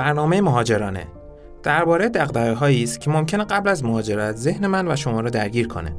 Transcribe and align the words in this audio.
برنامه 0.00 0.40
مهاجرانه 0.40 1.06
درباره 1.62 2.08
دغدغه 2.08 2.52
هایی 2.52 2.82
است 2.82 3.00
که 3.00 3.10
ممکنه 3.10 3.44
قبل 3.44 3.68
از 3.68 3.84
مهاجرت 3.84 4.36
ذهن 4.36 4.66
من 4.66 4.88
و 4.88 4.96
شما 4.96 5.20
رو 5.20 5.30
درگیر 5.30 5.68
کنه. 5.68 5.96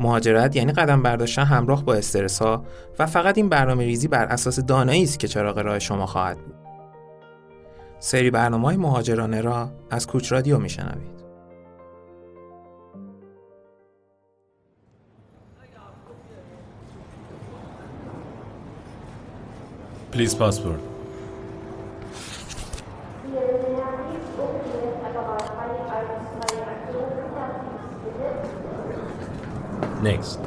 مهاجرت 0.00 0.56
یعنی 0.56 0.72
قدم 0.72 1.02
برداشتن 1.02 1.42
همراه 1.42 1.84
با 1.84 1.94
استرس 1.94 2.42
ها 2.42 2.64
و 2.98 3.06
فقط 3.06 3.38
این 3.38 3.48
برنامه 3.48 3.84
ریزی 3.84 4.08
بر 4.08 4.24
اساس 4.24 4.60
دانایی 4.60 5.02
است 5.02 5.18
که 5.18 5.28
چراغ 5.28 5.58
راه 5.58 5.78
شما 5.78 6.06
خواهد 6.06 6.38
بود. 6.38 6.54
سری 7.98 8.30
برنامه 8.30 8.64
های 8.64 8.76
مهاجرانه 8.76 9.40
را 9.40 9.70
از 9.90 10.06
کوچ 10.06 10.32
رادیو 10.32 10.58
میشنوید. 10.58 11.20
Please 20.12 20.34
passport. 20.34 20.89
Next. 30.02 30.38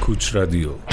کوچ 0.00 0.34
رادیو 0.34 0.89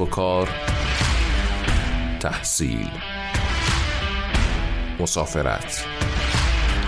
کسب 0.00 0.02
و 0.02 0.06
کار 0.06 0.48
تحصیل 2.20 2.90
مسافرت 5.00 5.84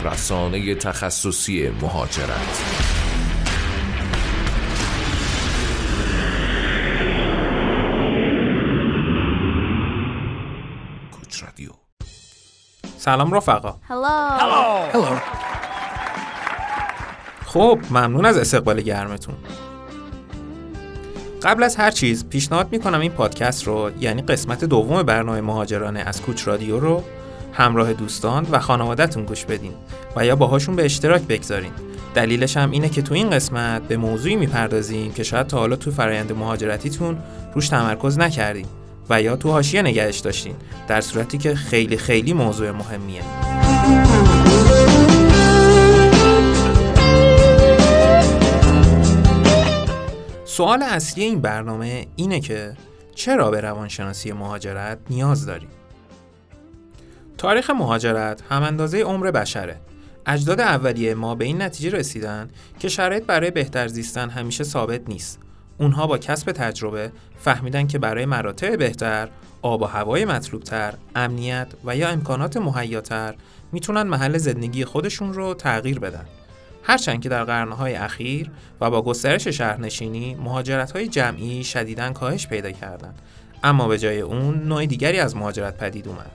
رسانه 0.04 0.74
تخصصی 0.74 1.68
مهاجرت 1.68 2.62
کوچ 11.12 11.42
رادیو 11.42 11.70
سلام 12.98 13.34
رفقا. 13.34 13.80
Hello. 13.88 14.96
خب 17.46 17.78
ممنون 17.90 18.26
از 18.26 18.38
استقبال 18.38 18.80
گرمتون. 18.80 19.34
قبل 21.44 21.62
از 21.62 21.76
هر 21.76 21.90
چیز 21.90 22.28
پیشنهاد 22.28 22.68
می‌کنم 22.72 23.00
این 23.00 23.10
پادکست 23.10 23.64
رو 23.64 23.90
یعنی 24.00 24.22
قسمت 24.22 24.64
دوم 24.64 25.02
برنامه 25.02 25.40
مهاجرانه 25.40 26.00
از 26.00 26.22
کوچ 26.22 26.48
رادیو 26.48 26.80
رو 26.80 27.02
همراه 27.52 27.92
دوستان 27.92 28.46
و 28.50 28.58
خانوادهتون 28.58 29.24
گوش 29.24 29.44
بدین 29.44 29.72
و 30.16 30.26
یا 30.26 30.36
باهاشون 30.36 30.76
به 30.76 30.84
اشتراک 30.84 31.22
بگذارین. 31.22 31.72
دلیلش 32.14 32.56
هم 32.56 32.70
اینه 32.70 32.88
که 32.88 33.02
تو 33.02 33.14
این 33.14 33.30
قسمت 33.30 33.82
به 33.82 33.96
موضوعی 33.96 34.36
می‌پردازیم 34.36 35.12
که 35.12 35.22
شاید 35.22 35.46
تا 35.46 35.58
حالا 35.58 35.76
تو 35.76 35.90
فرایند 35.90 36.32
مهاجرتیتون 36.32 37.18
روش 37.54 37.68
تمرکز 37.68 38.18
نکردین 38.18 38.66
و 39.10 39.22
یا 39.22 39.36
تو 39.36 39.50
حاشیه 39.50 39.82
نگهش 39.82 40.18
داشتین 40.18 40.54
در 40.88 41.00
صورتی 41.00 41.38
که 41.38 41.54
خیلی 41.54 41.96
خیلی 41.96 42.32
موضوع 42.32 42.70
مهمیه. 42.70 43.61
سوال 50.52 50.82
اصلی 50.82 51.24
این 51.24 51.40
برنامه 51.40 52.06
اینه 52.16 52.40
که 52.40 52.76
چرا 53.14 53.50
به 53.50 53.60
روانشناسی 53.60 54.32
مهاجرت 54.32 54.98
نیاز 55.10 55.46
داریم؟ 55.46 55.68
تاریخ 57.38 57.70
مهاجرت 57.70 58.42
هم 58.50 58.62
اندازه 58.62 59.00
عمر 59.00 59.30
بشره. 59.30 59.80
اجداد 60.26 60.60
اولیه 60.60 61.14
ما 61.14 61.34
به 61.34 61.44
این 61.44 61.62
نتیجه 61.62 61.98
رسیدن 61.98 62.50
که 62.78 62.88
شرایط 62.88 63.24
برای 63.24 63.50
بهتر 63.50 63.88
زیستن 63.88 64.30
همیشه 64.30 64.64
ثابت 64.64 65.08
نیست. 65.08 65.38
اونها 65.78 66.06
با 66.06 66.18
کسب 66.18 66.52
تجربه 66.52 67.12
فهمیدن 67.38 67.86
که 67.86 67.98
برای 67.98 68.26
مراتع 68.26 68.76
بهتر، 68.76 69.28
آب 69.62 69.82
و 69.82 69.84
هوای 69.84 70.24
مطلوبتر، 70.24 70.94
امنیت 71.16 71.68
و 71.84 71.96
یا 71.96 72.08
امکانات 72.08 72.56
مهیاتر 72.56 73.34
می‌تونن 73.72 74.02
محل 74.02 74.38
زندگی 74.38 74.84
خودشون 74.84 75.32
رو 75.32 75.54
تغییر 75.54 75.98
بدن. 75.98 76.24
هرچند 76.82 77.20
که 77.22 77.28
در 77.28 77.44
قرنهای 77.44 77.94
اخیر 77.94 78.50
و 78.80 78.90
با 78.90 79.02
گسترش 79.02 79.48
شهرنشینی 79.48 80.34
مهاجرت‌های 80.34 81.08
جمعی 81.08 81.64
شدیداً 81.64 82.12
کاهش 82.12 82.46
پیدا 82.46 82.70
کردند. 82.70 83.18
اما 83.64 83.88
به 83.88 83.98
جای 83.98 84.20
اون 84.20 84.54
نوع 84.68 84.86
دیگری 84.86 85.18
از 85.18 85.36
مهاجرت 85.36 85.76
پدید 85.76 86.08
اومد. 86.08 86.30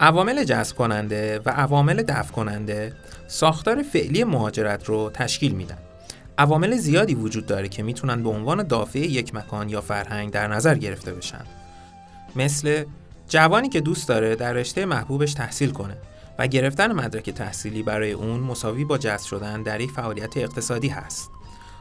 عوامل 0.00 0.44
جذب 0.44 0.76
کننده 0.76 1.40
و 1.44 1.50
عوامل 1.50 2.02
دفع 2.02 2.32
کننده 2.32 2.92
ساختار 3.26 3.82
فعلی 3.82 4.24
مهاجرت 4.24 4.84
رو 4.84 5.10
تشکیل 5.14 5.52
میدن. 5.52 5.78
عوامل 6.38 6.76
زیادی 6.76 7.14
وجود 7.14 7.46
داره 7.46 7.68
که 7.68 7.82
می‌تونن 7.82 8.22
به 8.22 8.28
عنوان 8.28 8.62
دافع 8.62 8.98
یک 8.98 9.34
مکان 9.34 9.68
یا 9.68 9.80
فرهنگ 9.80 10.30
در 10.30 10.48
نظر 10.48 10.74
گرفته 10.74 11.12
بشن. 11.12 11.44
مثل 12.36 12.84
جوانی 13.28 13.68
که 13.68 13.80
دوست 13.80 14.08
داره 14.08 14.36
در 14.36 14.52
رشته 14.52 14.84
محبوبش 14.84 15.34
تحصیل 15.34 15.70
کنه. 15.70 15.96
و 16.38 16.46
گرفتن 16.46 16.92
مدرک 16.92 17.30
تحصیلی 17.30 17.82
برای 17.82 18.12
اون 18.12 18.40
مساوی 18.40 18.84
با 18.84 18.98
جذب 18.98 19.26
شدن 19.26 19.62
در 19.62 19.80
یک 19.80 19.90
فعالیت 19.90 20.36
اقتصادی 20.36 20.88
هست. 20.88 21.30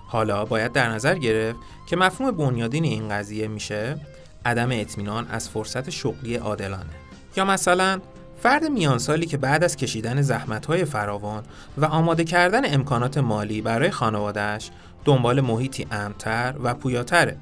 حالا 0.07 0.45
باید 0.45 0.71
در 0.71 0.89
نظر 0.89 1.17
گرفت 1.17 1.59
که 1.85 1.95
مفهوم 1.95 2.31
بنیادین 2.31 2.83
این 2.83 3.09
قضیه 3.09 3.47
میشه 3.47 3.97
عدم 4.45 4.71
اطمینان 4.71 5.27
از 5.27 5.49
فرصت 5.49 5.89
شغلی 5.89 6.35
عادلانه 6.35 6.89
یا 7.35 7.45
مثلا 7.45 8.01
فرد 8.43 8.65
میانسالی 8.65 9.25
که 9.25 9.37
بعد 9.37 9.63
از 9.63 9.75
کشیدن 9.75 10.21
زحمت‌های 10.21 10.85
فراوان 10.85 11.43
و 11.77 11.85
آماده 11.85 12.23
کردن 12.23 12.73
امکانات 12.73 13.17
مالی 13.17 13.61
برای 13.61 13.91
خانوادهش 13.91 14.69
دنبال 15.05 15.41
محیطی 15.41 15.87
امتر 15.91 16.55
و 16.63 16.73
پویاتره 16.73 17.37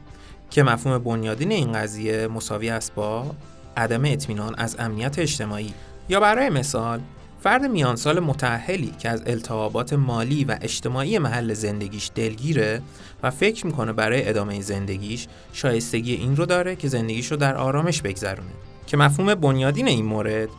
که 0.49 0.63
مفهوم 0.63 0.97
بنیادین 0.97 1.51
این 1.51 1.71
قضیه 1.71 2.27
مساوی 2.27 2.69
است 2.69 2.93
با 2.95 3.35
عدم 3.77 4.05
اطمینان 4.05 4.55
از 4.57 4.75
امنیت 4.79 5.19
اجتماعی 5.19 5.73
یا 6.09 6.19
برای 6.19 6.49
مثال 6.49 7.01
فرد 7.43 7.65
میانسال 7.65 8.19
متأهلی 8.19 8.91
که 8.99 9.09
از 9.09 9.23
التهابات 9.25 9.93
مالی 9.93 10.43
و 10.43 10.57
اجتماعی 10.61 11.19
محل 11.19 11.53
زندگیش 11.53 12.11
دلگیره 12.15 12.81
و 13.23 13.31
فکر 13.31 13.65
می‌کنه 13.65 13.93
برای 13.93 14.29
ادامه 14.29 14.61
زندگیش 14.61 15.27
شایستگی 15.53 16.13
این 16.13 16.35
رو 16.35 16.45
داره 16.45 16.75
که 16.75 16.87
زندگیش 16.87 17.31
رو 17.31 17.37
در 17.37 17.55
آرامش 17.55 18.01
بگذرونه. 18.01 18.51
که 18.87 18.97
مفهوم 18.97 19.35
بنیادین 19.35 19.87
این 19.87 20.05
مورد 20.05 20.49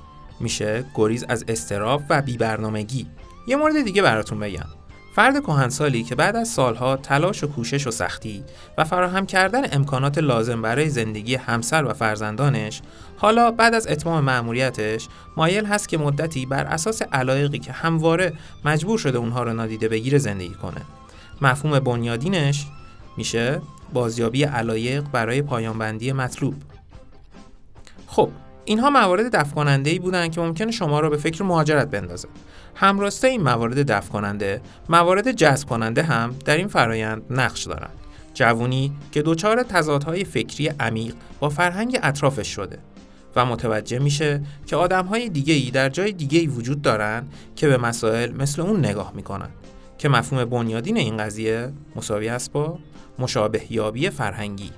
میشه 0.40 0.84
گریز 0.94 1.24
از 1.28 1.44
استراف 1.48 2.02
و 2.10 2.22
بیبرنامگی. 2.22 3.06
یه 3.46 3.56
مورد 3.56 3.82
دیگه 3.84 4.02
براتون 4.02 4.40
بگم. 4.40 4.79
فرد 5.14 5.42
کهنسالی 5.42 6.02
که 6.02 6.14
بعد 6.14 6.36
از 6.36 6.48
سالها 6.48 6.96
تلاش 6.96 7.44
و 7.44 7.46
کوشش 7.46 7.86
و 7.86 7.90
سختی 7.90 8.44
و 8.78 8.84
فراهم 8.84 9.26
کردن 9.26 9.74
امکانات 9.74 10.18
لازم 10.18 10.62
برای 10.62 10.88
زندگی 10.88 11.34
همسر 11.34 11.84
و 11.84 11.92
فرزندانش 11.92 12.82
حالا 13.16 13.50
بعد 13.50 13.74
از 13.74 13.86
اتمام 13.86 14.24
مأموریتش 14.24 15.08
مایل 15.36 15.66
هست 15.66 15.88
که 15.88 15.98
مدتی 15.98 16.46
بر 16.46 16.64
اساس 16.64 17.02
علایقی 17.02 17.58
که 17.58 17.72
همواره 17.72 18.32
مجبور 18.64 18.98
شده 18.98 19.18
اونها 19.18 19.42
رو 19.42 19.52
نادیده 19.52 19.88
بگیره 19.88 20.18
زندگی 20.18 20.54
کنه. 20.54 20.80
مفهوم 21.42 21.80
بنیادینش 21.80 22.66
میشه 23.16 23.60
بازیابی 23.92 24.44
علایق 24.44 25.04
برای 25.12 25.42
پایانبندی 25.42 26.12
مطلوب. 26.12 26.54
خب 28.06 28.30
اینها 28.70 28.90
موارد 28.90 29.36
دفع 29.36 29.54
کننده 29.54 29.90
ای 29.90 29.98
بودند 29.98 30.32
که 30.32 30.40
ممکنه 30.40 30.70
شما 30.70 31.00
را 31.00 31.10
به 31.10 31.16
فکر 31.16 31.42
مهاجرت 31.42 31.90
بندازه. 31.90 32.28
همراسته 32.74 33.28
این 33.28 33.42
موارد 33.42 33.92
دفع 33.92 34.10
کننده، 34.12 34.60
موارد 34.88 35.32
جذب 35.32 35.68
کننده 35.68 36.02
هم 36.02 36.36
در 36.44 36.56
این 36.56 36.68
فرایند 36.68 37.22
نقش 37.30 37.62
دارند. 37.62 37.92
جوونی 38.34 38.92
که 39.12 39.22
دچار 39.22 39.62
تضادهای 39.62 40.24
فکری 40.24 40.68
عمیق 40.68 41.14
با 41.40 41.48
فرهنگ 41.48 41.98
اطرافش 42.02 42.48
شده 42.48 42.78
و 43.36 43.46
متوجه 43.46 43.98
میشه 43.98 44.42
که 44.66 44.76
آدمهای 44.76 45.28
دیگه 45.28 45.54
ای 45.54 45.70
در 45.70 45.88
جای 45.88 46.12
دیگه 46.12 46.38
ای 46.38 46.46
وجود 46.46 46.82
دارن 46.82 47.26
که 47.56 47.68
به 47.68 47.76
مسائل 47.76 48.32
مثل 48.32 48.62
اون 48.62 48.78
نگاه 48.78 49.12
می‌کنن 49.14 49.48
که 49.98 50.08
مفهوم 50.08 50.44
بنیادین 50.44 50.96
این 50.96 51.16
قضیه 51.16 51.72
مساوی 51.96 52.28
است 52.28 52.52
با 52.52 52.78
مشابه 53.18 53.62
یابی 53.70 54.10
فرهنگی 54.10 54.70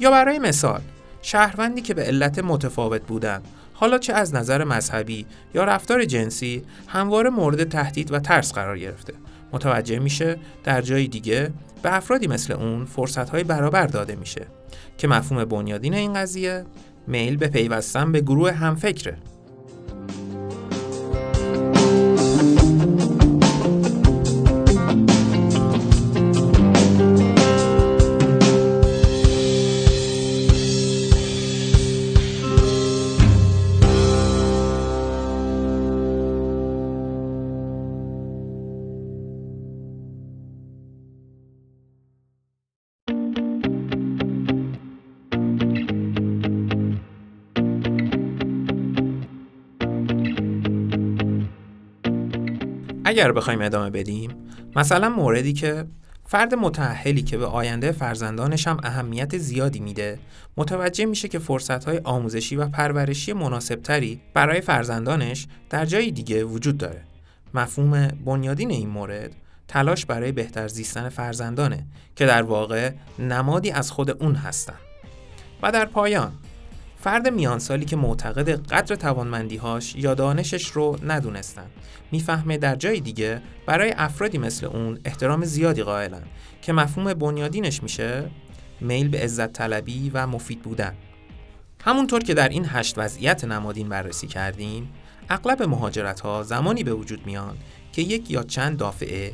یا 0.00 0.10
برای 0.10 0.38
مثال 0.38 0.80
شهروندی 1.26 1.80
که 1.80 1.94
به 1.94 2.02
علت 2.02 2.38
متفاوت 2.38 3.02
بودن. 3.02 3.42
حالا 3.74 3.98
چه 3.98 4.12
از 4.12 4.34
نظر 4.34 4.64
مذهبی 4.64 5.26
یا 5.54 5.64
رفتار 5.64 6.04
جنسی 6.04 6.62
همواره 6.86 7.30
مورد 7.30 7.68
تهدید 7.68 8.12
و 8.12 8.18
ترس 8.18 8.52
قرار 8.52 8.78
گرفته. 8.78 9.12
متوجه 9.52 9.98
میشه 9.98 10.36
در 10.64 10.80
جای 10.80 11.08
دیگه 11.08 11.52
به 11.82 11.96
افرادی 11.96 12.26
مثل 12.26 12.52
اون 12.52 12.84
فرصتهای 12.84 13.44
برابر 13.44 13.86
داده 13.86 14.16
میشه. 14.16 14.46
که 14.98 15.08
مفهوم 15.08 15.44
بنیادین 15.44 15.94
این 15.94 16.14
قضیه 16.14 16.64
میل 17.06 17.36
به 17.36 17.48
پیوستن 17.48 18.12
به 18.12 18.20
گروه 18.20 18.52
همفکره. 18.52 19.18
اگر 53.08 53.32
بخوایم 53.32 53.60
ادامه 53.60 53.90
بدیم 53.90 54.30
مثلا 54.76 55.08
موردی 55.08 55.52
که 55.52 55.84
فرد 56.28 56.54
متأهلی 56.54 57.22
که 57.22 57.38
به 57.38 57.46
آینده 57.46 57.92
فرزندانش 57.92 58.66
هم 58.66 58.80
اهمیت 58.82 59.38
زیادی 59.38 59.80
میده 59.80 60.18
متوجه 60.56 61.04
میشه 61.04 61.28
که 61.28 61.38
فرصتهای 61.38 62.00
آموزشی 62.04 62.56
و 62.56 62.68
پرورشی 62.68 63.32
مناسبتری 63.32 64.20
برای 64.34 64.60
فرزندانش 64.60 65.46
در 65.70 65.84
جای 65.84 66.10
دیگه 66.10 66.44
وجود 66.44 66.78
داره. 66.78 67.02
مفهوم 67.54 68.08
بنیادین 68.08 68.70
این 68.70 68.88
مورد 68.88 69.30
تلاش 69.68 70.06
برای 70.06 70.32
بهتر 70.32 70.68
زیستن 70.68 71.08
فرزندانه 71.08 71.86
که 72.16 72.26
در 72.26 72.42
واقع 72.42 72.90
نمادی 73.18 73.70
از 73.70 73.90
خود 73.90 74.22
اون 74.22 74.34
هستن. 74.34 74.78
و 75.62 75.72
در 75.72 75.84
پایان 75.84 76.32
فرد 77.06 77.28
میانسالی 77.28 77.84
که 77.84 77.96
معتقد 77.96 78.50
قدر 78.50 78.96
توانمندیهاش 78.96 79.94
یا 79.96 80.14
دانشش 80.14 80.66
رو 80.66 80.98
ندونستن. 81.02 81.66
می‌فهمه 82.12 82.58
در 82.58 82.76
جای 82.76 83.00
دیگه 83.00 83.42
برای 83.66 83.94
افرادی 83.96 84.38
مثل 84.38 84.66
اون 84.66 84.98
احترام 85.04 85.44
زیادی 85.44 85.82
قائلن 85.82 86.22
که 86.62 86.72
مفهوم 86.72 87.14
بنیادینش 87.14 87.82
میشه 87.82 88.30
میل 88.80 89.08
به 89.08 89.18
عزت 89.18 89.52
طلبی 89.52 90.10
و 90.14 90.26
مفید 90.26 90.62
بودن. 90.62 90.94
همونطور 91.84 92.22
که 92.22 92.34
در 92.34 92.48
این 92.48 92.66
هشت 92.68 92.98
وضعیت 92.98 93.44
نمادین 93.44 93.88
بررسی 93.88 94.26
کردیم 94.26 94.92
اغلب 95.28 95.62
مهاجرت 95.62 96.20
ها 96.20 96.42
زمانی 96.42 96.84
به 96.84 96.94
وجود 96.94 97.26
میان 97.26 97.56
که 97.92 98.02
یک 98.02 98.30
یا 98.30 98.42
چند 98.42 98.76
دافعه 98.76 99.32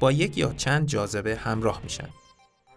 با 0.00 0.12
یک 0.12 0.38
یا 0.38 0.52
چند 0.52 0.86
جاذبه 0.86 1.36
همراه 1.36 1.80
میشن. 1.84 2.08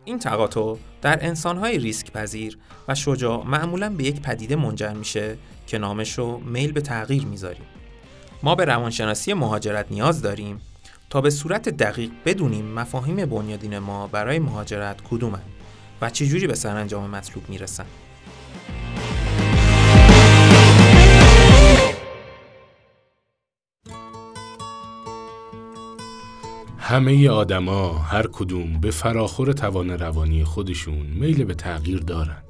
این 0.05 0.19
تقاطع 0.19 0.75
در 1.01 1.25
انسانهای 1.25 1.77
ریسک 1.77 2.11
پذیر 2.11 2.57
و 2.87 2.95
شجاع 2.95 3.43
معمولا 3.45 3.89
به 3.89 4.03
یک 4.03 4.21
پدیده 4.21 4.55
منجر 4.55 4.93
میشه 4.93 5.37
که 5.67 5.77
نامش 5.77 6.17
رو 6.17 6.39
میل 6.39 6.71
به 6.71 6.81
تغییر 6.81 7.25
می‌ذاریم. 7.25 7.65
ما 8.43 8.55
به 8.55 8.65
روانشناسی 8.65 9.33
مهاجرت 9.33 9.85
نیاز 9.91 10.21
داریم 10.21 10.61
تا 11.09 11.21
به 11.21 11.29
صورت 11.29 11.69
دقیق 11.69 12.11
بدونیم 12.25 12.65
مفاهیم 12.65 13.25
بنیادین 13.25 13.79
ما 13.79 14.07
برای 14.07 14.39
مهاجرت 14.39 15.01
کدومن 15.01 15.41
و 16.01 16.09
چجوری 16.09 16.47
به 16.47 16.55
سرانجام 16.55 17.09
مطلوب 17.09 17.49
می‌رسن. 17.49 17.85
همه 26.87 27.29
آدما 27.29 27.93
هر 27.93 28.27
کدوم 28.27 28.79
به 28.79 28.91
فراخور 28.91 29.53
توان 29.53 29.89
روانی 29.89 30.43
خودشون 30.43 31.07
میل 31.07 31.43
به 31.43 31.53
تغییر 31.53 31.99
دارن. 31.99 32.43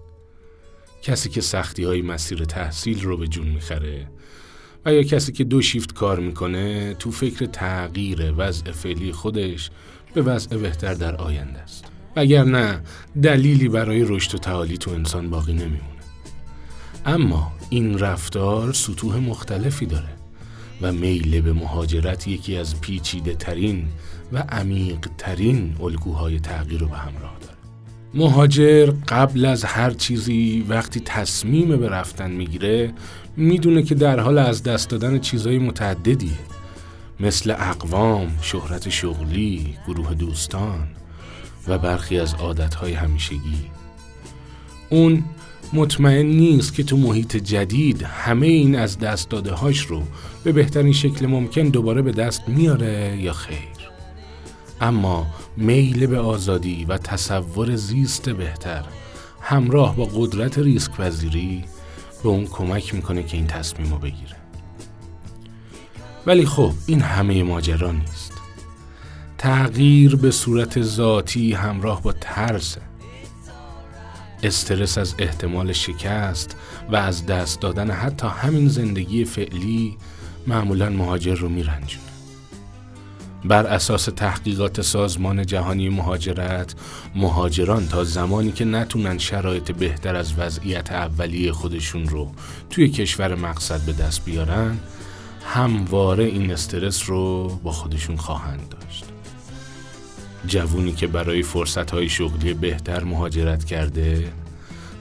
کسی 1.02 1.30
که 1.30 1.42
سختی 1.42 1.84
های 1.84 2.02
مسیر 2.02 2.46
تحصیل 2.46 3.02
رو 3.02 3.18
به 3.18 3.28
جون 3.28 3.48
می‌خره 3.48 4.08
و 4.86 4.94
یا 4.94 5.04
کسی 5.04 5.32
که 5.32 5.44
دو 5.44 5.62
شیفت 5.62 5.94
کار 5.94 6.20
می‌کنه 6.20 6.94
تو 6.94 7.12
فکر 7.12 7.46
تغییر 7.46 8.34
وضع 8.38 8.72
فعلی 8.72 9.12
خودش 9.12 9.70
به 10.14 10.22
وضع 10.22 10.58
بهتر 10.58 10.94
در 10.94 11.16
آینده 11.16 11.60
است. 11.60 11.86
نه 12.44 12.82
دلیلی 13.24 13.70
برای 13.70 14.04
رشد 14.04 14.36
و 14.36 14.38
تعالی 14.38 14.78
تو 14.78 14.92
انسان 14.92 15.30
باقی 15.30 15.54
نمیمونه. 15.54 16.04
اما 17.06 17.52
این 17.70 18.00
رفتار 18.00 18.74
سطوح 18.74 19.18
مختلفی 19.18 19.86
داره 19.86 20.15
و 20.82 20.92
میل 20.92 21.42
به 21.42 21.54
مهاجرت 21.54 22.28
یکی 22.28 22.58
از 22.58 22.82
پیچیده 22.82 23.36
ترین 23.36 23.88
و 24.32 24.38
عمیق 24.38 25.10
ترین 25.18 25.76
الگوهای 25.82 26.40
تغییر 26.40 26.80
رو 26.80 26.88
به 26.88 26.98
همراه 26.98 27.38
داره. 27.42 27.56
مهاجر 28.14 28.92
قبل 29.08 29.46
از 29.46 29.64
هر 29.64 29.92
چیزی 29.92 30.66
وقتی 30.70 31.00
تصمیم 31.00 31.78
به 31.78 31.90
رفتن 31.90 32.32
می‌گیره 32.32 32.94
می‌دونه 33.38 33.84
که 33.84 33.96
در 33.96 34.20
حال 34.20 34.38
از 34.38 34.64
دست 34.64 34.90
دادن 34.90 35.20
چیزهای 35.20 35.58
متعددیه. 35.58 36.40
مثل 37.20 37.52
اقوام، 37.52 38.38
شهرت 38.42 38.90
شغلی، 38.90 39.76
گروه 39.88 40.14
دوستان 40.14 40.88
و 41.68 41.78
برخی 41.78 42.20
از 42.20 42.34
عادتهای 42.34 42.94
همیشگی. 42.94 43.66
اون 44.90 45.24
مطمئن 45.74 46.26
نیست 46.26 46.74
که 46.74 46.84
تو 46.84 46.98
محیط 46.98 47.38
جدید 47.38 48.04
همه 48.04 48.48
این 48.48 48.76
از 48.76 49.00
دست 49.00 49.30
داده 49.30 49.52
هاش 49.54 49.82
رو 49.82 50.04
به 50.44 50.52
بهترین 50.52 50.94
شکل 50.94 51.26
ممکن 51.26 51.62
دوباره 51.62 52.02
به 52.02 52.12
دست 52.12 52.42
میاره 52.48 53.18
یا 53.22 53.34
خیر. 53.34 53.76
اما 54.82 55.28
میل 55.58 56.08
به 56.08 56.20
آزادی 56.20 56.86
و 56.86 56.98
تصور 56.98 57.76
زیست 57.76 58.30
بهتر 58.30 58.84
همراه 59.42 59.96
با 59.96 60.06
قدرت 60.06 60.58
ریسک 60.58 60.92
پذیری 60.92 61.64
به 62.24 62.30
اون 62.30 62.46
کمک 62.46 62.96
می‌کنه 62.96 63.24
که 63.24 63.38
این 63.38 63.48
تصمیم 63.48 63.92
رو 63.92 63.98
بگیره. 63.98 64.36
ولی 66.26 66.46
خب 66.46 66.72
این 66.88 67.02
همه 67.02 67.44
ماجرا 67.44 67.92
نیست. 67.92 68.34
تغییر 69.38 70.16
به 70.16 70.32
صورت 70.32 70.82
ذاتی 70.82 71.54
همراه 71.54 72.02
با 72.02 72.12
ترسه. 72.12 72.82
استرس 74.46 74.98
از 74.98 75.16
احتمال 75.20 75.74
شکست 75.74 76.56
و 76.92 76.96
از 76.96 77.26
دست 77.26 77.62
دادن 77.62 77.92
حتی 77.92 78.28
همین 78.28 78.68
زندگی 78.68 79.26
فعلی 79.26 79.98
معمولا 80.48 80.90
مهاجر 80.90 81.36
رو 81.36 81.50
میرنجونه. 81.50 82.06
بر 83.46 83.66
اساس 83.68 84.06
تحقیقات 84.06 84.82
سازمان 84.82 85.46
جهانی 85.46 85.90
مهاجرت 85.90 86.76
مهاجران 87.16 87.88
تا 87.88 88.04
زمانی 88.04 88.52
که 88.52 88.66
نتونن 88.66 89.18
شرایط 89.18 89.72
بهتر 89.72 90.16
از 90.16 90.34
وضعیت 90.38 90.92
اولیه 90.92 91.52
خودشون 91.52 92.08
رو 92.08 92.32
توی 92.70 92.90
کشور 92.90 93.36
مقصد 93.36 93.82
به 93.82 93.94
دست 93.94 94.26
بیارن 94.26 94.78
همواره 95.46 96.24
این 96.24 96.52
استرس 96.52 97.10
رو 97.10 97.48
با 97.64 97.72
خودشون 97.72 98.16
خواهند 98.16 98.70
داشت. 98.70 99.05
جوونی 100.48 100.92
که 100.92 101.08
برای 101.08 101.44
فرصتهای 101.44 102.10
شغلی 102.10 102.54
بهتر 102.54 103.04
مهاجرت 103.04 103.64
کرده 103.64 104.32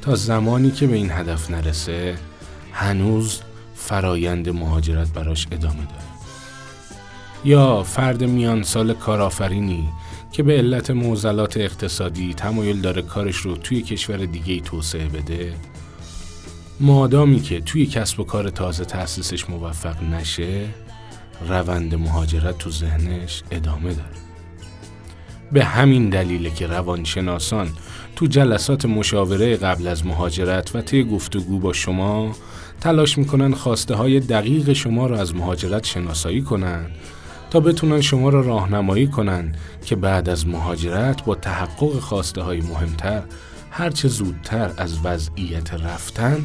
تا 0.03 0.15
زمانی 0.15 0.71
که 0.71 0.87
به 0.87 0.97
این 0.97 1.11
هدف 1.11 1.51
نرسه 1.51 2.15
هنوز 2.73 3.41
فرایند 3.75 4.49
مهاجرت 4.49 5.13
براش 5.13 5.47
ادامه 5.53 5.75
داره. 5.75 6.05
یا 7.45 7.83
فرد 7.83 8.25
میان 8.25 8.63
سال 8.63 8.95
کارآفرینی 8.95 9.89
که 10.33 10.43
به 10.43 10.57
علت 10.57 10.91
موزلات 10.91 11.57
اقتصادی 11.57 12.35
تمایل 12.35 12.81
داره 12.81 13.03
کارش 13.03 13.37
رو 13.37 13.57
توی 13.57 13.83
کشور 13.83 14.17
دیگه 14.17 14.61
توسعه 14.61 15.09
بده 15.09 15.55
مادامی 16.81 17.41
که 17.41 17.61
توی 17.61 17.87
کسب 17.87 18.21
و 18.21 18.25
کار 18.25 18.51
تازه 18.51 18.85
تأسیسش 18.85 19.51
موفق 19.51 20.03
نشه 20.03 20.67
روند 21.49 21.95
مهاجرت 21.95 22.59
تو 22.59 22.71
ذهنش 22.71 23.43
ادامه 23.51 23.95
داره. 23.95 24.34
به 25.53 25.65
همین 25.65 26.09
دلیله 26.09 26.51
که 26.51 26.67
روانشناسان 26.67 27.69
تو 28.17 28.27
جلسات 28.27 28.87
مشاوره 28.87 29.57
قبل 29.57 29.87
از 29.87 30.07
مهاجرت 30.07 30.77
و 30.77 30.81
طی 30.81 31.05
گفتگو 31.05 31.59
با 31.59 31.73
شما 31.73 32.33
تلاش 32.81 33.19
می‌کنن 33.19 33.55
خواسته 33.55 33.95
های 33.95 34.21
دقیق 34.21 34.73
شما 34.73 35.07
را 35.07 35.21
از 35.21 35.35
مهاجرت 35.35 35.85
شناسایی 35.85 36.43
کنن 36.43 36.87
تا 37.51 37.61
بتونن 37.61 38.01
شما 38.01 38.29
را 38.29 38.41
راهنمایی 38.41 39.07
کنن 39.07 39.55
که 39.85 39.97
بعد 39.97 40.29
از 40.29 40.47
مهاجرت 40.47 41.25
با 41.25 41.35
تحقق 41.35 41.99
خواسته 41.99 42.43
های 42.43 42.61
مهمتر 42.61 43.23
هرچه 43.71 44.09
زودتر 44.09 44.71
از 44.77 44.99
وضعیت 45.05 45.75
رفتن 45.75 46.39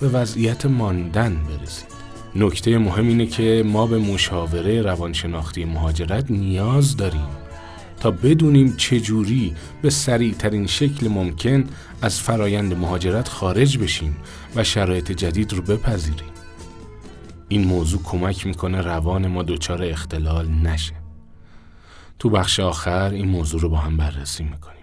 به 0.00 0.08
وضعیت 0.08 0.66
ماندن 0.66 1.36
برسید. 1.48 1.98
نکته 2.36 2.78
مهم 2.78 3.08
اینه 3.08 3.26
که 3.26 3.62
ما 3.66 3.86
به 3.86 3.98
مشاوره 3.98 4.82
روانشناختی 4.82 5.64
مهاجرت 5.64 6.30
نیاز 6.30 6.96
داریم 6.96 7.47
تا 8.00 8.10
بدونیم 8.10 8.76
چجوری 8.76 9.54
به 9.82 9.90
سریع 9.90 10.34
ترین 10.34 10.66
شکل 10.66 11.08
ممکن 11.08 11.64
از 12.02 12.20
فرایند 12.20 12.74
مهاجرت 12.74 13.28
خارج 13.28 13.78
بشیم 13.78 14.16
و 14.56 14.64
شرایط 14.64 15.12
جدید 15.12 15.52
رو 15.52 15.62
بپذیریم. 15.62 16.28
این 17.48 17.64
موضوع 17.64 18.02
کمک 18.02 18.46
می‌کنه 18.46 18.80
روان 18.80 19.26
ما 19.26 19.42
دچار 19.42 19.82
اختلال 19.82 20.48
نشه. 20.48 20.94
تو 22.18 22.30
بخش 22.30 22.60
آخر 22.60 23.10
این 23.10 23.28
موضوع 23.28 23.60
رو 23.60 23.68
با 23.68 23.76
هم 23.76 23.96
بررسی 23.96 24.44
می‌کنیم. 24.44 24.77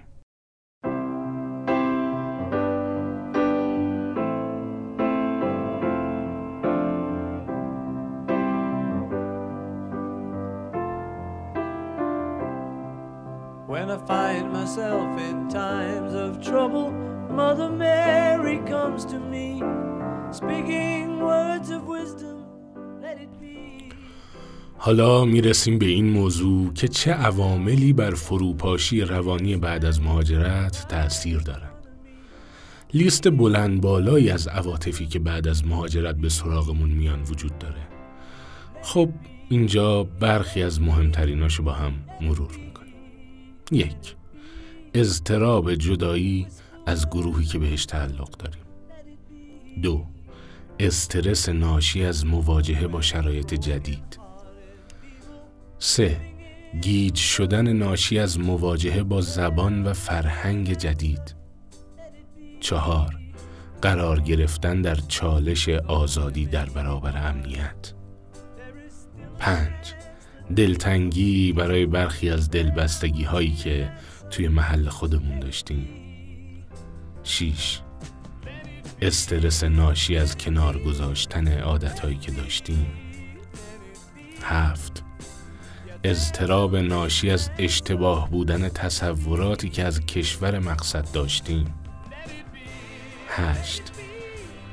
حالا 24.78 25.26
می‌رسیم 25.26 25.80
به 25.80 25.86
این 25.86 26.10
موضوع 26.10 26.74
که 26.74 26.88
چه 26.88 27.12
عواملی 27.12 27.94
بر 27.94 28.12
فروپاشی 28.12 29.02
روانی 29.02 29.58
بعد 29.58 29.86
از 29.86 30.02
مهاجرت 30.02 30.86
تأثیر 30.90 31.40
دارند. 31.40 31.88
لیست 32.94 33.30
بلند 33.30 33.82
بالایی 33.82 34.30
از 34.30 34.48
عواطفی 34.48 35.06
که 35.06 35.20
بعد 35.20 35.48
از 35.48 35.66
مهاجرت 35.66 36.16
به 36.16 36.30
سراغمون 36.30 36.90
میان 36.90 37.22
وجود 37.22 37.60
داره. 37.60 37.88
خب 38.82 39.10
اینجا 39.50 40.04
برخی 40.04 40.64
از 40.64 40.82
مهمتریناشو 40.82 41.64
با 41.64 41.72
هم 41.72 41.94
مرور 42.22 42.52
می‌کنیم. 42.66 42.85
یک 43.72 44.16
اضطراب 44.94 45.76
جدایی 45.76 46.48
از 46.86 47.10
گروهی 47.10 47.46
که 47.46 47.60
بهش 47.60 47.86
تعلق 47.86 48.30
داریم. 48.30 48.64
دو 49.82 50.06
استرس 50.80 51.50
ناشی 51.50 52.06
از 52.06 52.26
مواجهه 52.26 52.88
با 52.88 53.02
شرایط 53.02 53.54
جدید. 53.54 54.20
سه 55.80 56.18
گیج 56.82 57.16
شدن 57.16 57.74
ناشی 57.74 58.20
از 58.20 58.40
مواجهه 58.40 59.04
با 59.04 59.22
زبان 59.22 59.84
و 59.84 59.94
فرهنگ 59.94 60.74
جدید. 60.74 61.36
چهار 62.60 63.20
قرار 63.82 64.20
گرفتن 64.20 64.82
در 64.82 64.96
چالش 64.96 65.70
آزادی 65.70 66.46
در 66.46 66.66
برابر 66.66 67.30
امنیت. 67.30 67.94
پنج 69.40 69.94
دلتنگی 70.56 71.54
برای 71.54 71.86
برخی 71.86 72.30
از 72.30 72.50
دلبستگی 72.50 73.24
هایی 73.24 73.52
که 73.52 73.92
توی 74.32 74.48
محل 74.48 74.90
خودمون 74.90 75.40
داشتیم. 75.40 75.88
شیش 77.24 77.80
استرس 79.02 79.64
ناشی 79.64 80.18
از 80.18 80.38
کنار 80.38 80.80
گذاشتن 80.80 81.48
عادتهایی 81.48 82.18
که 82.18 82.32
داشتیم. 82.32 82.86
هفت 84.42 85.04
اضطراب 86.04 86.76
ناشی 86.76 87.30
از 87.30 87.50
اشتباه 87.58 88.30
بودن 88.30 88.70
تصوراتی 88.70 89.70
که 89.70 89.84
از 89.84 90.06
کشور 90.06 90.60
مقصد 90.60 91.12
داشتیم. 91.14 91.66
هشت 93.28 93.95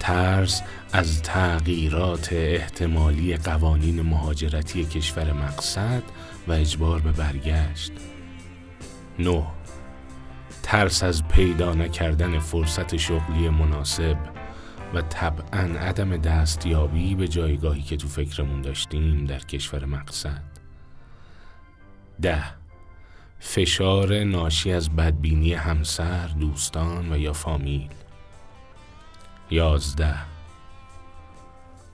ترس 0.02 0.62
از 0.92 1.22
تغییرات 1.22 2.28
احتمالی 2.32 3.36
قوانین 3.36 4.02
مهاجرتی 4.02 4.84
کشور 4.84 5.32
مقصد 5.32 6.02
و 6.48 6.52
اجبار 6.52 7.00
به 7.00 7.12
برگشت. 7.12 7.92
نه. 9.18 9.46
ترس 10.62 11.02
از 11.02 11.28
پیدا 11.28 11.74
نکردن 11.74 12.38
فرصت 12.38 12.96
شغلی 12.96 13.48
مناسب 13.48 14.16
و 14.94 15.02
طبعا 15.02 15.78
عدم 15.78 16.16
دستیابی 16.16 17.14
به 17.14 17.28
جایگاهی 17.28 17.82
که 17.82 17.96
تو 17.96 18.08
فکرمون 18.08 18.62
داشتیم 18.62 19.26
در 19.26 19.38
کشور 19.38 19.84
مقصد. 19.84 20.42
ده. 22.22 22.44
فشار 23.40 24.24
ناشی 24.24 24.72
از 24.72 24.90
بدبینی 24.90 25.54
همسر، 25.54 26.26
دوستان 26.26 27.12
و 27.12 27.18
یا 27.18 27.32
فامیل. 27.32 27.88
یازده. 29.52 30.14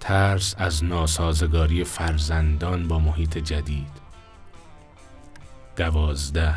ترس 0.01 0.55
از 0.59 0.85
ناسازگاری 0.85 1.85
فرزندان 1.85 2.89
با 2.89 2.99
محیط 2.99 3.39
جدید. 3.39 3.91
دوازده. 5.77 6.55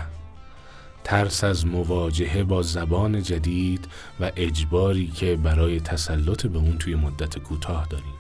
ترس 1.03 1.43
از 1.43 1.65
مواجهه 1.65 2.43
با 2.43 2.61
زبان 2.61 3.23
جدید 3.23 3.87
و 4.19 4.31
اجباری 4.35 5.07
که 5.07 5.35
برای 5.35 5.79
تسلط 5.79 6.45
به 6.45 6.57
اون 6.57 6.77
توی 6.77 6.95
مدت 6.95 7.39
کوتاه 7.39 7.87
داریم. 7.89 8.13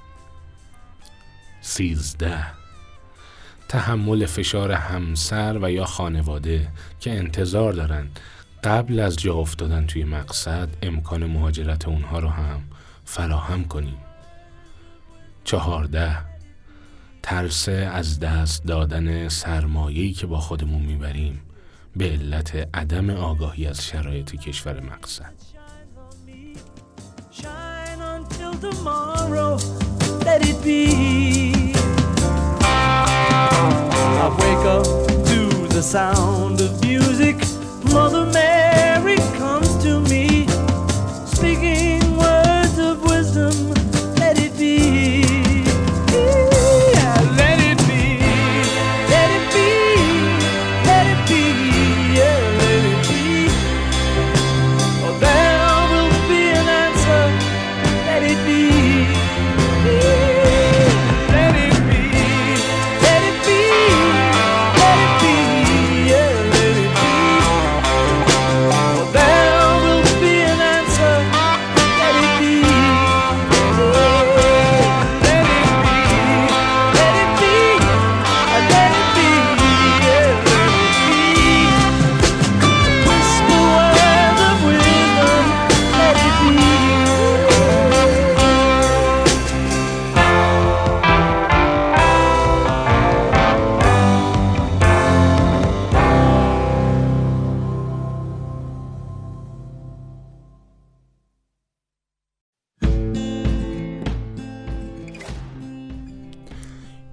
سیزده. 1.61 2.45
تحمل 3.67 4.25
فشار 4.25 4.71
همسر 4.71 5.59
و 5.61 5.71
یا 5.71 5.85
خانواده 5.85 6.67
که 6.99 7.11
انتظار 7.11 7.73
دارن 7.73 8.07
قبل 8.63 8.99
از 8.99 9.17
جا 9.17 9.33
افتادن 9.33 9.85
توی 9.85 10.03
مقصد 10.03 10.69
امکان 10.81 11.25
مهاجرت 11.25 11.87
اونها 11.87 12.19
رو 12.19 12.27
هم 12.27 12.61
فراهم 13.05 13.63
کنیم 13.63 13.97
چهارده 15.43 16.17
ترس 17.23 17.69
از 17.69 18.19
دست 18.19 18.65
دادن 18.65 19.29
سرمایه‌ای 19.29 20.11
که 20.11 20.27
با 20.27 20.39
خودمون 20.39 20.81
می‌بریم 20.81 21.41
به 21.95 22.05
علت 22.05 22.67
عدم 22.73 23.09
آگاهی 23.09 23.67
از 23.67 23.85
شرایط 23.85 24.35
کشور 24.35 24.79
مقصد. 24.79 25.33
Mother 37.91 38.25
Mary 38.33 38.50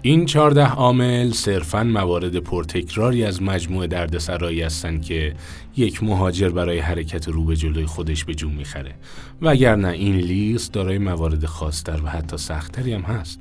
این 0.08 0.26
چهارده 0.26 0.66
عامل 0.66 1.32
صرفاً 1.32 1.84
موارد 1.84 2.36
پرتکراری 2.36 3.24
از 3.24 3.42
مجموعه 3.42 3.86
دردسرایی 3.86 4.62
هستند 4.62 5.04
که 5.04 5.34
یک 5.76 6.02
مهاجر 6.02 6.48
برای 6.48 6.78
حرکت 6.78 7.28
رو 7.28 7.44
به 7.44 7.56
جلوی 7.56 7.86
خودش 7.86 8.24
به 8.24 8.34
جون 8.34 8.52
می‌خره. 8.52 8.94
وگرنه 9.42 9.88
این 9.88 10.14
لیست 10.16 10.72
دارای 10.72 10.98
موارد 10.98 11.44
خاصتر 11.44 12.00
و 12.04 12.08
حتی 12.08 12.36
سختتری 12.36 12.92
هم 12.92 13.00
هست. 13.00 13.40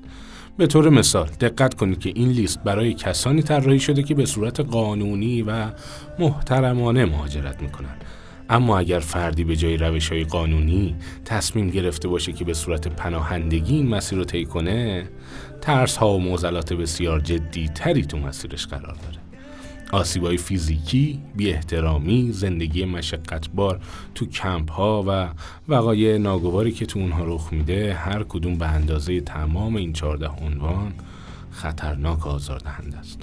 به 0.57 0.67
طور 0.67 0.89
مثال 0.89 1.27
دقت 1.27 1.73
کنید 1.73 1.99
که 1.99 2.11
این 2.15 2.29
لیست 2.29 2.63
برای 2.63 2.93
کسانی 2.93 3.41
طراحی 3.41 3.79
شده 3.79 4.03
که 4.03 4.15
به 4.15 4.25
صورت 4.25 4.59
قانونی 4.59 5.41
و 5.41 5.71
محترمانه 6.19 7.05
مهاجرت 7.05 7.61
می‌کنن 7.61 7.95
اما 8.49 8.77
اگر 8.79 8.99
فردی 8.99 9.43
به 9.43 9.55
جای 9.55 9.77
روش 9.77 10.11
های 10.11 10.23
قانونی 10.23 10.95
تصمیم 11.25 11.69
گرفته 11.69 12.07
باشه 12.07 12.31
که 12.31 12.45
به 12.45 12.53
صورت 12.53 12.87
پناهندگی 12.87 13.75
این 13.75 13.87
مسیر 13.87 14.17
رو 14.17 14.25
طی 14.25 14.45
کنه 14.45 15.09
ترس 15.61 15.97
ها 15.97 16.13
و 16.13 16.19
معضلات 16.19 16.73
بسیار 16.73 17.19
جدی 17.19 17.67
تری 17.67 18.05
تو 18.05 18.17
مسیرش 18.17 18.67
قرار 18.67 18.95
داره. 18.95 19.17
آسیبای 19.91 20.37
فیزیکی، 20.37 21.19
بی 21.35 21.51
احترامی، 21.51 22.31
زندگی 22.31 22.85
مشقتبار 22.85 23.79
تو 24.15 24.25
کمپ 24.25 24.71
ها 24.71 25.03
و 25.07 25.29
وقایع 25.67 26.17
ناگواری 26.17 26.71
که 26.71 26.85
تو 26.85 26.99
اونها 26.99 27.23
رخ 27.25 27.53
میده 27.53 27.93
هر 27.93 28.23
کدوم 28.23 28.55
به 28.55 28.67
اندازه 28.67 29.21
تمام 29.21 29.75
این 29.75 29.93
چهارده 29.93 30.27
عنوان 30.27 30.93
خطرناک 31.51 32.27
آزاردهنده 32.27 32.97
است. 32.97 33.21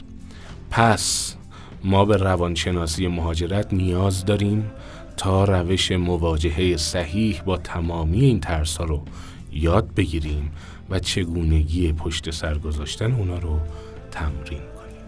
پس 0.71 1.37
ما 1.85 2.05
به 2.05 2.17
روانشناسی 2.17 3.07
مهاجرت 3.07 3.73
نیاز 3.73 4.25
داریم 4.25 4.71
تا 5.17 5.45
روش 5.45 5.93
مواجهه 5.93 6.77
صحیح 6.77 7.43
با 7.43 7.57
تمامی 7.57 8.21
این 8.25 8.41
ترس 8.41 8.77
ها 8.77 8.85
رو 8.85 9.03
یاد 9.53 9.95
بگیریم 9.95 10.53
و 10.91 10.99
چگونگی 10.99 11.93
پشت 11.93 12.31
سر 12.31 12.59
گذاشتن 12.59 13.13
اونا 13.13 13.39
رو 13.39 13.61
تمرین 14.11 14.59
کنیم. 14.59 15.03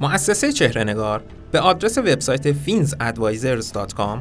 مؤسسه 0.00 0.52
چهره 0.52 0.84
نگار 0.84 1.22
به 1.52 1.60
آدرس 1.60 1.98
وبسایت 1.98 2.52
finsadvisors.com 2.52 4.18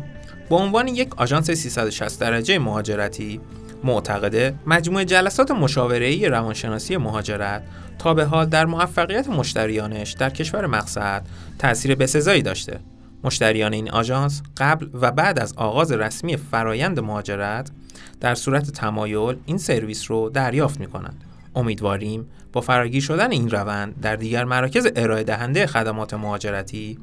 به 0.50 0.56
عنوان 0.56 0.88
یک 0.88 1.16
آژانس 1.16 1.52
360 1.52 2.20
درجه 2.20 2.60
مهاجرتی 2.60 3.40
معتقده 3.84 4.56
مجموعه 4.66 5.06
جلسات 5.06 5.52
مشاوره‌ای 5.52 6.28
روانشناسی 6.30 6.98
مهاجرت 6.98 7.64
تا 8.00 8.14
به 8.14 8.26
حال 8.26 8.46
در 8.46 8.66
موفقیت 8.66 9.28
مشتریانش 9.28 10.12
در 10.12 10.30
کشور 10.30 10.66
مقصد 10.66 11.26
تأثیر 11.60 11.96
بسزایی 11.96 12.42
داشته. 12.42 12.80
مشتریان 13.24 13.74
این 13.74 13.92
آژانس 13.92 14.42
قبل 14.58 14.88
و 14.94 15.12
بعد 15.12 15.40
از 15.40 15.54
آغاز 15.54 15.92
رسمی 15.92 16.38
فرایند 16.38 17.00
مهاجرت 17.00 17.72
در 18.20 18.36
صورت 18.36 18.72
تمایل 18.72 19.36
این 19.46 19.58
سرویس 19.58 20.12
رو 20.12 20.30
دریافت 20.30 20.80
می 20.80 20.88
کنند. 20.88 21.24
امیدواریم 21.56 22.26
با 22.54 22.62
فراگیر 22.62 23.02
شدن 23.02 23.32
این 23.32 23.50
روند 23.50 24.02
در 24.02 24.16
دیگر 24.16 24.44
مراکز 24.44 24.88
ارائه 24.96 25.24
دهنده 25.24 25.68
خدمات 25.68 26.14
مهاجرتی 26.14 26.98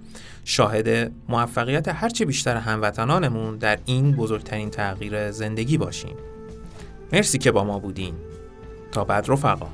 شاهد 0.44 1.12
موفقیت 1.28 1.88
هرچه 1.88 2.24
بیشتر 2.24 2.56
هموطنانمون 2.56 3.56
در 3.56 3.78
این 3.84 4.12
بزرگترین 4.12 4.70
تغییر 4.70 5.30
زندگی 5.30 5.78
باشیم. 5.78 6.16
مرسی 7.12 7.38
که 7.38 7.52
با 7.52 7.64
ما 7.64 7.78
بودین. 7.78 8.14
تا 8.92 9.04
بعد 9.04 9.28
رفقا. 9.28 9.66